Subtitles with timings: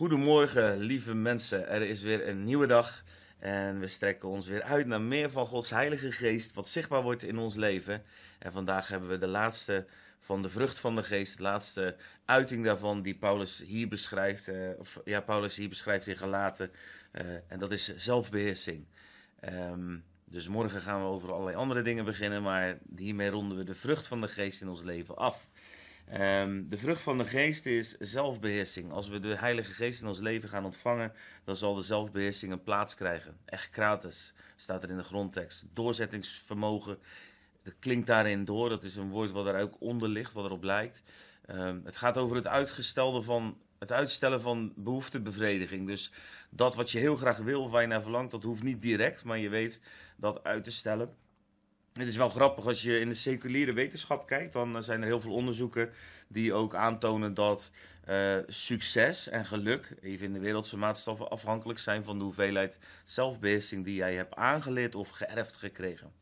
[0.00, 1.68] Goedemorgen, lieve mensen.
[1.68, 3.04] Er is weer een nieuwe dag
[3.38, 7.22] en we strekken ons weer uit naar meer van Gods Heilige Geest, wat zichtbaar wordt
[7.22, 8.02] in ons leven.
[8.38, 9.86] En vandaag hebben we de laatste
[10.20, 14.68] van de vrucht van de Geest, de laatste uiting daarvan die Paulus hier beschrijft, eh,
[14.78, 16.70] of ja, Paulus hier beschrijft in Galaten.
[17.10, 18.86] Eh, en dat is zelfbeheersing.
[19.40, 23.74] Ehm, dus morgen gaan we over allerlei andere dingen beginnen, maar hiermee ronden we de
[23.74, 25.48] vrucht van de Geest in ons leven af.
[26.10, 28.92] Ehm, de vrucht van de geest is zelfbeheersing.
[28.92, 31.12] Als we de Heilige Geest in ons leven gaan ontvangen,
[31.44, 33.36] dan zal de zelfbeheersing een plaats krijgen.
[33.44, 35.66] Echt gratis, staat er in de grondtekst.
[35.72, 36.98] Doorzettingsvermogen,
[37.62, 38.68] dat klinkt daarin door.
[38.68, 41.02] Dat is een woord wat er ook onder ligt, wat erop lijkt.
[41.46, 45.86] Ehm, het gaat over het uitgestelde van het uitstellen van behoeftebevrediging.
[45.86, 46.12] Dus
[46.50, 49.24] dat wat je heel graag wil, of waar je naar verlangt, dat hoeft niet direct,
[49.24, 49.80] maar je weet
[50.16, 51.14] dat uit te stellen.
[51.92, 55.20] Het is wel grappig als je in de seculiere wetenschap kijkt, dan zijn er heel
[55.20, 55.90] veel onderzoeken
[56.28, 57.70] die ook aantonen dat
[58.08, 63.84] uh, succes en geluk, even in de wereldse maatstaffen, afhankelijk zijn van de hoeveelheid zelfbeheersing
[63.84, 66.12] die jij hebt aangeleerd of geërfd gekregen.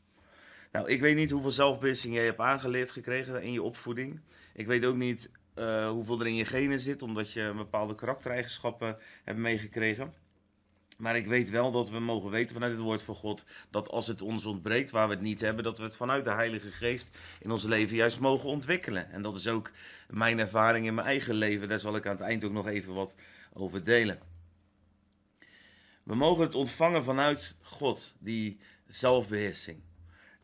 [0.72, 4.20] Nou, ik weet niet hoeveel zelfbeheersing jij hebt aangeleerd gekregen in je opvoeding.
[4.55, 8.97] Ik weet ook niet uh, hoeveel er in je genen zit, omdat je bepaalde karaktereigenschappen
[9.25, 10.14] hebt meegekregen.
[10.98, 14.06] Maar ik weet wel dat we mogen weten vanuit het woord van God dat als
[14.06, 17.18] het ons ontbreekt, waar we het niet hebben, dat we het vanuit de Heilige Geest
[17.41, 19.10] in ons leven juist mogen ontwikkelen.
[19.10, 19.70] En dat is ook
[20.08, 21.69] mijn ervaring in mijn eigen leven.
[21.69, 23.14] Daar zal ik aan het eind ook nog even wat
[23.52, 24.19] over delen.
[26.02, 29.80] We mogen het ontvangen vanuit God, die zelfbeheersing.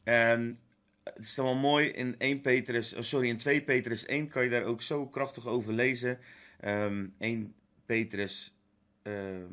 [0.02, 0.60] En
[1.04, 4.44] het is dan wel mooi in 1 Petrus, oh sorry, in 2 Petrus 1 kan
[4.44, 6.10] je daar ook zo krachtig over lezen.
[6.10, 6.18] Um,
[6.60, 7.54] ehm, 1
[7.86, 8.54] Petrus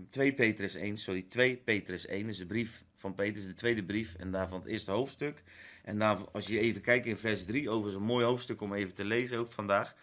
[0.09, 3.83] 2 ehm, Petrus 1, sorry, 2 Petrus 1 is de brief van Petrus, de tweede
[3.83, 5.43] brief en daarvan het eerste hoofdstuk.
[5.83, 8.93] En daar, als je even kijkt in vers 3, overigens een mooi hoofdstuk om even
[8.95, 9.95] te lezen ook vandaag.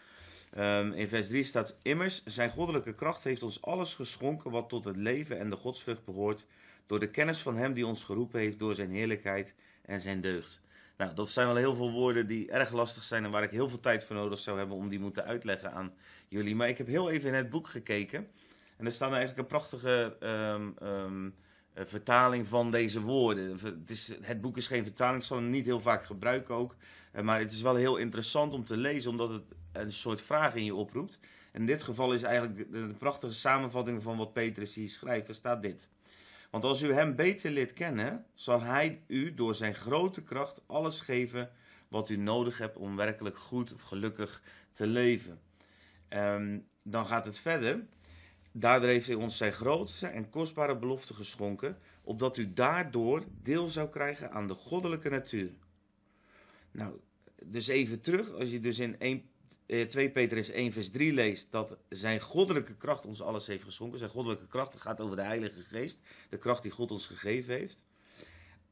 [0.58, 4.84] Um, in vers 3 staat: Immers, zijn goddelijke kracht heeft ons alles geschonken wat tot
[4.84, 6.46] het leven en de godsvrucht behoort,
[6.86, 10.60] door de kennis van Hem die ons geroepen heeft door Zijn heerlijkheid en Zijn deugd.
[10.97, 13.69] Nou, dat zijn wel heel veel woorden die erg lastig zijn en waar ik heel
[13.69, 15.94] veel tijd voor nodig zou hebben om die moeten uitleggen aan
[16.28, 16.54] jullie.
[16.54, 18.28] Maar ik heb heel even in het boek gekeken.
[18.78, 21.34] En er staat eigenlijk een prachtige um, um,
[21.75, 23.50] vertaling van deze woorden.
[23.50, 26.77] Het, is, het, boek is geen vertaling, ik zal het niet heel vaak gebruiken ook.
[27.12, 30.55] Uh, maar het is wel heel interessant om te lezen, omdat het een soort vraag
[30.55, 31.19] in je oproept.
[31.53, 35.28] En in dit geval is eigenlijk de, prachtige samenvatting van wat Petrus hier schrijft.
[35.28, 35.88] Er staat dit.
[36.50, 41.00] Want als u hem beter leert kennen, zal hij u door zijn grote kracht alles
[41.00, 41.50] geven
[41.88, 45.41] wat u nodig hebt om werkelijk goed of gelukkig te leven.
[46.09, 47.87] Um, dan gaat het verder.
[48.53, 53.88] Daardoor heeft hij ons zijn grootste en kostbare belofte geschonken, opdat u daardoor deel zou
[53.88, 55.50] krijgen aan de goddelijke natuur.
[56.70, 57.00] Nou,
[57.42, 59.22] dus even terug, als je dus in 1,
[59.66, 63.98] eh, 2 Petrus 1 vers 3 leest, dat zijn goddelijke kracht ons alles heeft geschonken.
[63.98, 67.84] Zijn goddelijke kracht, gaat over de Heilige Geest, de kracht die God ons gegeven heeft.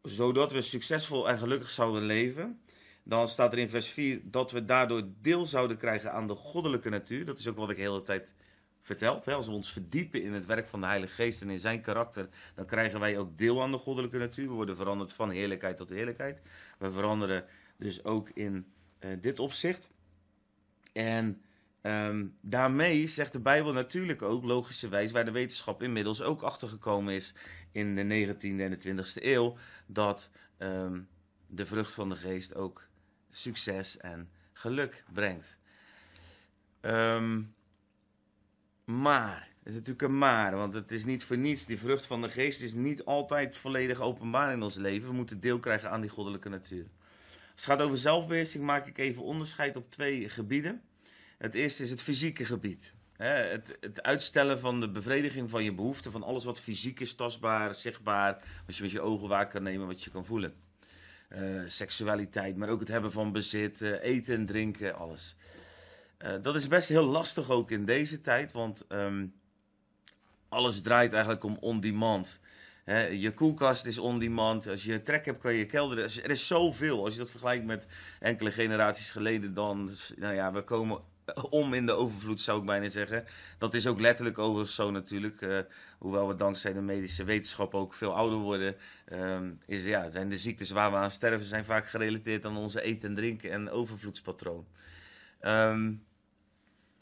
[0.02, 2.60] Zodat we succesvol en gelukkig zouden leven.
[3.02, 6.88] Dan staat er in vers 4 dat we daardoor deel zouden krijgen aan de goddelijke
[6.88, 7.24] natuur.
[7.24, 8.34] Dat is ook wat ik de hele tijd
[8.86, 9.24] verteld.
[9.24, 9.34] Hè?
[9.34, 12.28] Als we ons verdiepen in het werk van de Heilige Geest en in zijn karakter,
[12.54, 14.48] dan krijgen wij ook deel aan de goddelijke natuur.
[14.48, 16.42] We worden veranderd van heerlijkheid tot heerlijkheid.
[16.78, 17.44] We veranderen
[17.76, 18.66] dus ook in
[19.00, 19.88] uh, dit opzicht.
[20.92, 21.42] En
[21.82, 27.34] um, daarmee zegt de Bijbel natuurlijk ook, logischerwijs, waar de wetenschap inmiddels ook achtergekomen is
[27.72, 31.08] in de 19e en de 20e eeuw, dat um,
[31.46, 32.88] de vrucht van de geest ook
[33.30, 35.58] succes en geluk brengt.
[36.80, 37.54] Um,
[38.86, 41.66] maar, het is natuurlijk een maar, want het is niet voor niets.
[41.66, 45.08] Die vrucht van de geest is niet altijd volledig openbaar in ons leven.
[45.08, 46.86] We moeten deel krijgen aan die goddelijke natuur.
[47.30, 50.82] Als het gaat over zelfbeheersing maak ik even onderscheid op twee gebieden.
[51.38, 52.94] Het eerste is het fysieke gebied.
[53.16, 58.42] Het, uitstellen van de bevrediging van je behoeften, van alles wat fysiek is, tastbaar, zichtbaar,
[58.66, 60.54] wat je met je ogen waar kan nemen, wat je kan voelen.
[61.28, 65.36] Uh, seksualiteit, maar ook het hebben van bezit, uh, eten en drinken, alles.
[66.24, 69.34] Uh, dat is best heel lastig ook in deze tijd, want um,
[70.48, 72.40] alles draait eigenlijk om on-demand.
[73.10, 74.66] je koelkast is on-demand.
[74.66, 76.04] Als je trek hebt, kan je kelderen.
[76.04, 77.04] Er is zoveel.
[77.04, 77.86] Als je dat vergelijkt met
[78.20, 79.90] enkele generaties geleden, dan.
[80.16, 81.00] Nou ja, we komen
[81.50, 83.24] om in de overvloed, zou ik bijna zeggen.
[83.58, 85.40] Dat is ook letterlijk overigens zo natuurlijk.
[85.40, 85.58] Uh,
[85.98, 88.76] hoewel we dankzij de medische wetenschap ook veel ouder worden.
[89.12, 92.82] Um, is, ja, zijn de ziektes waar we aan sterven zijn vaak gerelateerd aan onze
[92.82, 94.66] eten en drinken en overvloedspatroon.
[95.46, 96.04] Um,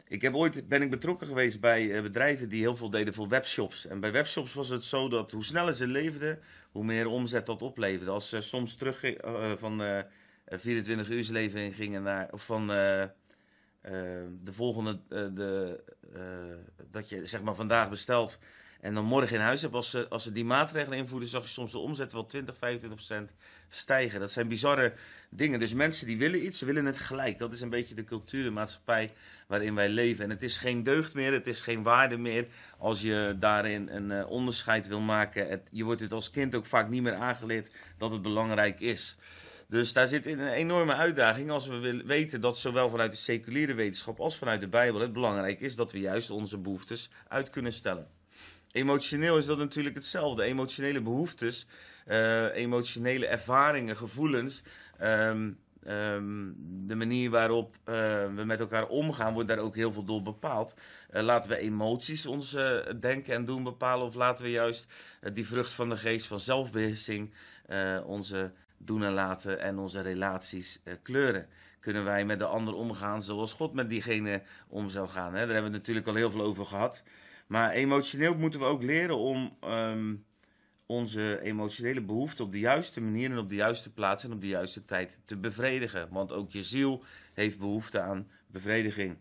[0.08, 3.28] ik heb ooit ben ik betrokken geweest bij uh, bedrijven die heel veel deden voor
[3.28, 3.86] webshops.
[3.86, 6.40] En bij webshops was het zo dat hoe sneller ze leefden,
[6.72, 8.10] hoe meer omzet dat opleverde.
[8.10, 9.98] Als ze soms terug uh, van uh,
[10.46, 15.80] 24 uur leven gingen naar, of van de volgende, de,
[16.90, 18.38] dat je zeg maar vandaag bestelt
[18.84, 19.74] en dan morgen in huis hebt.
[19.74, 22.98] Als ze, als ze die maatregelen invoeren, zag je soms de omzet wel 20, 25
[22.98, 23.30] procent
[23.68, 24.20] stijgen.
[24.20, 24.92] Dat zijn bizarre
[25.30, 25.58] dingen.
[25.58, 27.38] Dus mensen die willen iets, ze willen het gelijk.
[27.38, 29.12] Dat is een beetje de cultuur, de maatschappij
[29.46, 30.24] waarin wij leven.
[30.24, 32.46] En het is geen deugd meer, het is geen waarde meer
[32.78, 35.48] als je daarin een uh, onderscheid wil maken.
[35.48, 39.16] Het, je wordt het als kind ook vaak niet meer aangeleerd dat het belangrijk is.
[39.68, 44.20] Dus daar zit een enorme uitdaging als we weten dat zowel vanuit de seculiere wetenschap
[44.20, 48.06] als vanuit de Bijbel het belangrijk is dat we juist onze behoeftes uit kunnen stellen.
[48.74, 50.42] Emotioneel is dat natuurlijk hetzelfde.
[50.42, 51.66] Emotionele behoeftes,
[52.08, 54.62] uh, emotionele ervaringen, gevoelens.
[55.02, 56.54] Um, um,
[56.86, 57.94] de manier waarop uh,
[58.34, 60.74] we met elkaar omgaan, wordt daar ook heel veel door bepaald.
[61.12, 62.56] Uh, laten we emoties ons
[63.00, 64.86] denken en doen bepalen, of laten we juist
[65.32, 67.32] die vrucht van de geest van zelfbeheersing
[68.04, 71.46] onze doen en laten en onze relaties kleuren?
[71.80, 75.34] Kunnen wij met de ander omgaan zoals God met diegene om zou gaan?
[75.34, 75.44] Hè?
[75.44, 77.02] Daar hebben we natuurlijk al heel veel over gehad.
[77.46, 80.24] Maar emotioneel moeten we ook leren om um,
[80.86, 84.48] onze emotionele behoeften op de juiste manier en op de juiste plaats en op de
[84.48, 86.08] juiste tijd te bevredigen.
[86.10, 87.04] Want ook je ziel
[87.34, 89.16] heeft behoefte aan bevrediging.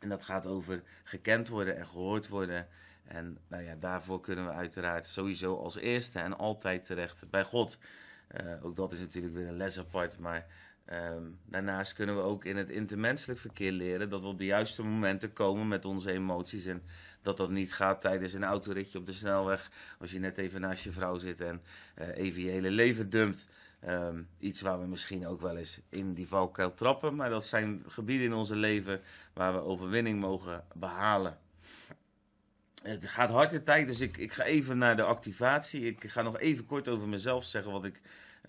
[0.00, 2.68] En dat gaat over gekend worden en gehoord worden.
[3.04, 7.78] En nou ja, daarvoor kunnen we uiteraard sowieso als eerste en altijd terecht bij God.
[8.40, 10.46] Uh, ook dat is natuurlijk weer een les apart, maar
[10.92, 14.82] Um, daarnaast kunnen we ook in het intermenselijk verkeer leren dat we op de juiste
[14.82, 16.64] momenten komen met onze emoties.
[16.64, 16.82] En
[17.22, 19.70] dat dat niet gaat tijdens een autoritje op de snelweg.
[19.98, 21.62] Als je net even naast je vrouw zit en
[21.98, 23.48] uh, even je hele leven dumpt.
[23.88, 27.16] Um, iets waar we misschien ook wel eens in die valkuil trappen.
[27.16, 29.00] Maar dat zijn gebieden in onze leven
[29.32, 31.38] waar we overwinning mogen behalen.
[32.82, 35.82] Het gaat hard de tijd, dus ik, ik ga even naar de activatie.
[35.82, 38.00] Ik ga nog even kort over mezelf zeggen wat ik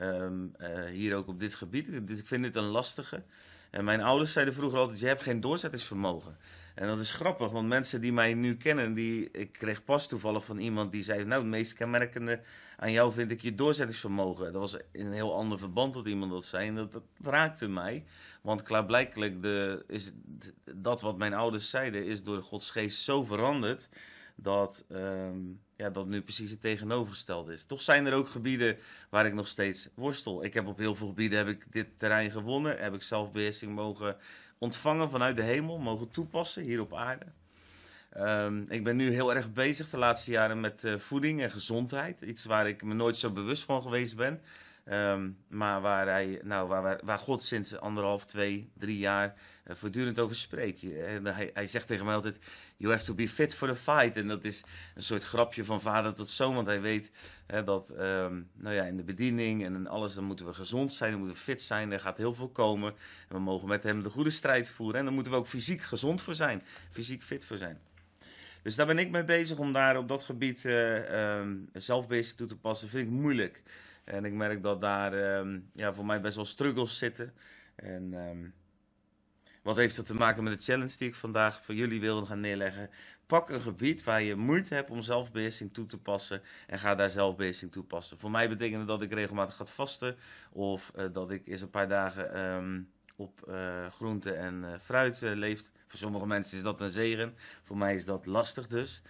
[0.01, 1.88] um, uh, hier ook op dit gebied.
[2.09, 3.23] Ik vind dit een lastige.
[3.69, 6.38] En mijn ouders zeiden vroeger altijd: je hebt geen doorzettingsvermogen.
[6.75, 10.45] En dat is grappig, want mensen die mij nu kennen, die, ik kreeg pas toevallig
[10.45, 12.41] van iemand die zei: Nou, het meest kenmerkende
[12.77, 14.53] aan jou vind ik je doorzettingsvermogen.
[14.53, 16.67] Dat was in een heel ander verband dat iemand dat zei.
[16.67, 18.05] En dat, dat raakte mij.
[18.41, 20.11] Want klaarblijkelijk de, is
[20.73, 23.89] dat wat mijn ouders zeiden, is door Gods geest zo veranderd
[24.39, 27.66] dat, um, ja, dat nu precies het tegenovergestelde is.
[27.66, 28.78] Toch zijn er ook gebieden
[29.10, 30.44] waar ik nog steeds worstel.
[30.44, 34.18] Ik heb op heel veel gebieden heb ik dit terrein gewonnen, heb ik zelfbeheersing mogen
[34.57, 37.25] ontvangen vanuit de hemel, mogen toepassen hier op aarde.
[38.18, 42.22] Um, ik ben nu heel erg bezig de laatste jaren met uh, voeding en gezondheid.
[42.22, 44.42] Iets waar ik me nooit zo bewust van geweest ben.
[44.92, 49.34] Um, maar waar, hij, nou, waar, waar God sinds anderhalf, twee, drie jaar
[49.68, 50.81] uh, voortdurend over spreekt.
[51.24, 52.39] hij, hij zegt tegen mij altijd:
[52.78, 54.18] You have to be fit for the fight.
[54.18, 54.63] En dat is
[54.95, 56.56] een soort grapje van vader tot zoon.
[56.56, 57.12] Want hij weet
[57.45, 60.94] hè, dat um, nou ja, in de bediening en in alles, dan moeten we gezond
[60.94, 61.92] zijn, dan moeten we fit zijn.
[61.92, 62.94] Er gaat heel veel komen.
[63.30, 65.00] En we mogen met hem de goede strijd voeren.
[65.00, 67.80] En dan moeten we ook fysiek gezond voor zijn, fysiek fit voor zijn.
[68.62, 72.48] Dus daar ben ik mee bezig om daar op dat gebied uh, um, zelfbezig toe
[72.48, 72.90] te passen.
[72.90, 73.62] Vind ik moeilijk.
[74.07, 77.33] En ik merk dat daar um, ja, voor mij best wel struggles zitten.
[77.75, 78.54] En um,
[79.63, 82.39] wat heeft dat te maken met de challenge die ik vandaag voor jullie wilde gaan
[82.39, 82.89] neerleggen?
[83.25, 87.09] Pak een gebied waar je moeite hebt om zelfbeheersing toe te passen en ga daar
[87.09, 88.19] zelfbeheersing toepassen.
[88.19, 90.15] Voor mij betekent dat ik regelmatig ga vasten
[90.51, 95.21] of uh, dat ik eens een paar dagen um, op uh, groente en uh, fruit
[95.21, 95.71] leef.
[95.88, 99.01] Voor sommige mensen is dat een zegen, voor mij is dat lastig dus.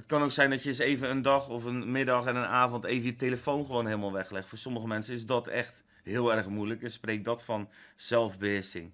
[0.00, 2.44] Het kan ook zijn dat je eens even een dag of een middag en een
[2.44, 4.48] avond even je telefoon gewoon helemaal weglegt.
[4.48, 6.82] Voor sommige mensen is dat echt heel erg moeilijk.
[6.82, 8.92] En spreek dat van zelfbeheersing.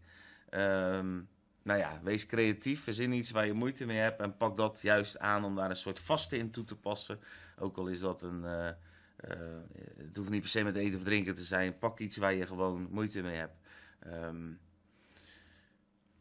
[0.50, 1.28] Um,
[1.62, 5.18] nou ja, wees creatief, verzin iets waar je moeite mee hebt en pak dat juist
[5.18, 7.20] aan om daar een soort vaste in toe te passen.
[7.58, 8.68] Ook al is dat een, uh,
[9.28, 9.36] uh,
[9.96, 11.78] het hoeft niet per se met eten of drinken te zijn.
[11.78, 13.56] Pak iets waar je gewoon moeite mee hebt.
[14.06, 14.58] Um,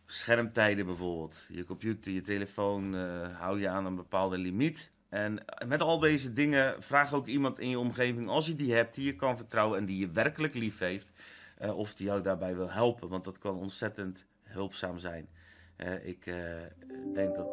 [0.06, 1.46] schermtijden bijvoorbeeld.
[1.50, 4.92] Je computer, je telefoon, uh, hou je aan een bepaalde limiet.
[5.10, 8.96] En met al deze dingen vraag ook iemand in je omgeving, als je die hebt,
[8.96, 11.12] die je kan vertrouwen en die je werkelijk lief heeft,
[11.62, 13.10] uh, of die jou daarbij wil helpen.
[13.10, 15.28] Want dat kan ontzettend hulpzaam zijn.
[15.78, 16.24] Uh, ik
[17.14, 17.48] denk dat.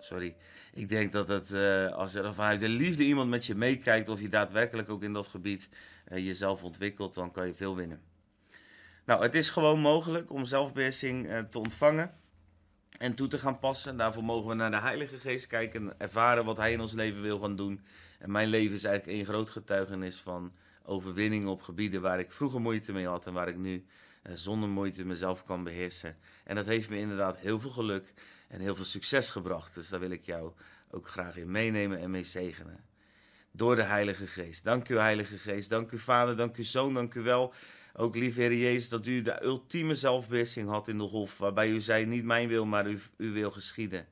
[0.00, 0.36] Sorry.
[0.72, 1.54] Ik denk dat het,
[1.92, 5.26] als er vanuit de liefde iemand met je meekijkt, of je daadwerkelijk ook in dat
[5.26, 5.68] gebied
[6.14, 8.11] jezelf ontwikkelt, dan kan je veel winnen.
[9.04, 12.14] Nou, het is gewoon mogelijk om zelfbeheersing te ontvangen
[12.98, 13.96] en toe te gaan passen.
[13.96, 17.22] Daarvoor mogen we naar de Heilige Geest kijken en ervaren wat Hij in ons leven
[17.22, 17.84] wil gaan doen.
[18.18, 20.52] En mijn leven is eigenlijk een groot getuigenis van
[20.84, 23.86] overwinningen op gebieden waar ik vroeger moeite mee had en waar ik nu
[24.22, 26.16] eh, zonder moeite mezelf kan beheersen.
[26.44, 28.12] En dat heeft me inderdaad heel veel geluk
[28.48, 29.74] en heel veel succes gebracht.
[29.74, 30.52] Dus daar wil ik jou
[30.90, 32.84] ook graag in meenemen en mee zegenen.
[33.50, 34.64] Door de Heilige Geest.
[34.64, 35.70] Dank u, Heilige Geest.
[35.70, 36.36] Dank u, Vader.
[36.36, 36.94] Dank u, Zoon.
[36.94, 37.54] Dank u wel
[37.94, 42.06] Ook lieve Jezus, dat u de ultieme zelfbeheersing had in de hof, waarbij u zei,
[42.06, 44.06] niet mijn wil, maar u, uw wil geschieden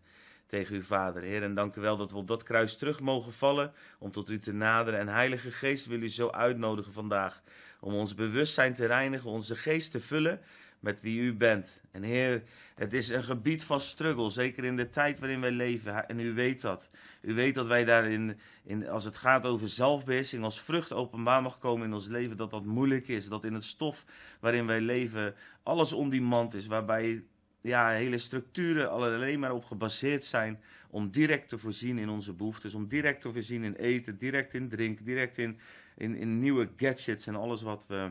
[0.47, 1.23] tegen uw Vader.
[1.23, 4.31] Heer, en dank u wel dat we op dat kruis terug mogen vallen om tot
[4.31, 5.01] u te naderen.
[5.01, 7.43] En Heilige Geest wil u zo uitnodigen vandaag
[7.81, 10.41] om ons bewustzijn te reinigen, onze geest te vullen
[10.81, 11.81] met wie u bent.
[11.91, 12.43] En Heer,
[12.75, 16.09] het is een gebied van struggle, zeker in de tijd waarin wij leven.
[16.09, 16.91] En u weet dat.
[17.21, 21.59] U weet dat wij daarin, in, als het gaat over zelfbeheersing, als vrucht openbaar mag
[21.59, 23.29] komen in ons leven, dat dat moeilijk is.
[23.29, 24.05] Dat in het stof
[24.41, 27.25] waarin wij leven alles ondemand is, waarbij
[27.61, 30.61] ja, hele structuren alleen maar op gebaseerd zijn
[30.91, 34.69] om direct te voorzien in onze behoeftes, om direct te voorzien in eten, direct in
[34.69, 35.59] drinken, direct in,
[35.97, 38.11] in, in nieuwe gadgets en alles wat we,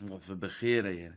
[0.00, 1.16] wat we begeren, Heer.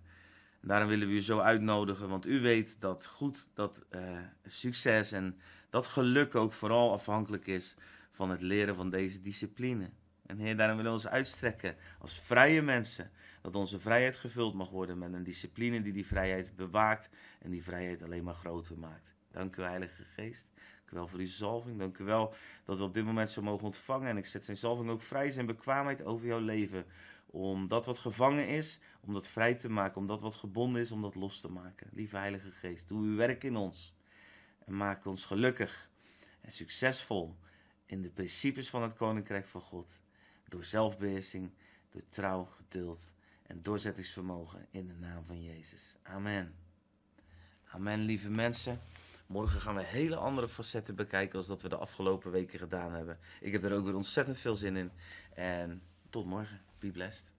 [0.62, 4.02] En daarom willen we u zo uitnodigen, want u weet dat goed, dat uh,
[4.46, 7.76] succes en dat geluk ook vooral afhankelijk is
[8.12, 9.90] van het leren van deze discipline.
[10.26, 13.12] En Heer, daarom willen we ons uitstrekken als vrije mensen.
[13.42, 17.10] Dat onze vrijheid gevuld mag worden met een discipline die die vrijheid bewaakt
[17.40, 19.16] en die vrijheid alleen maar groter maakt.
[19.32, 20.48] Dank u, Heilige Geest.
[20.56, 21.80] Dank u wel voor uw zalving.
[21.80, 22.34] Dank u wel
[22.66, 24.08] dat we op dit moment zo mogen ontvangen.
[24.08, 26.86] En ik zet zijn zalving ook vrij, zijn bekwaamheid over jouw leven.
[27.32, 30.02] Om dat wat gevangen is, om dat vrij te maken.
[30.02, 31.90] Om dat wat gebonden is, om dat los te maken.
[31.92, 33.96] Lieve Heilige Geest, doe uw werk in ons.
[34.66, 35.90] En maak ons gelukkig
[36.42, 37.36] en succesvol
[37.86, 40.00] in de principes van het Koninkrijk van God.
[40.50, 41.52] Door zelfbeheersing,
[41.92, 43.12] door trouw, geduld
[43.44, 45.96] en doorzettingsvermogen in de naam van Jezus.
[46.04, 46.56] Amen.
[47.64, 48.80] Amen, lieve mensen.
[49.28, 53.20] Morgen gaan we hele andere facetten bekijken als dat we de afgelopen weken gedaan hebben.
[53.42, 54.92] Ik heb er ook weer ontzettend veel zin in.
[55.34, 56.62] En tot morgen.
[56.80, 57.37] Be blessed.